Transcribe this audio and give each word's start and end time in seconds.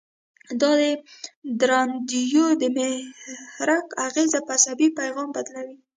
دا 0.61 0.71
دندرایدونه 1.61 2.53
د 2.61 2.63
محرک 2.77 3.87
اغیزه 4.07 4.39
په 4.47 4.51
عصبي 4.57 4.87
پیغام 4.99 5.29
بدلوي. 5.35 5.75